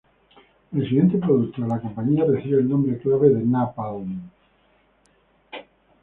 [0.75, 4.31] El siguiente producto de la compañía recibió el nombre clave "Napalm".